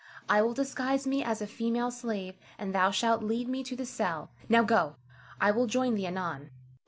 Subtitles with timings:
[0.27, 3.85] I will disguise me as a female slave, and thou shalt lead me to the
[3.85, 4.31] cell.
[4.49, 4.95] Now go;
[5.39, 6.49] I will join thee anon.